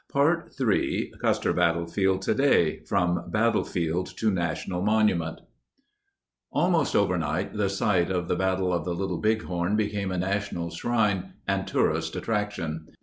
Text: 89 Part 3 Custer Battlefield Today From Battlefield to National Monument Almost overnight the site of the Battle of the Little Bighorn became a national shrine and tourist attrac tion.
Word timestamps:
89 0.09 0.13
Part 0.25 0.53
3 0.55 1.13
Custer 1.21 1.53
Battlefield 1.53 2.23
Today 2.23 2.79
From 2.87 3.29
Battlefield 3.29 4.07
to 4.17 4.31
National 4.31 4.81
Monument 4.81 5.41
Almost 6.51 6.95
overnight 6.95 7.53
the 7.53 7.69
site 7.69 8.09
of 8.09 8.27
the 8.27 8.35
Battle 8.35 8.73
of 8.73 8.83
the 8.83 8.95
Little 8.95 9.19
Bighorn 9.19 9.75
became 9.75 10.11
a 10.11 10.17
national 10.17 10.71
shrine 10.71 11.33
and 11.47 11.67
tourist 11.67 12.15
attrac 12.15 12.49
tion. 12.49 12.87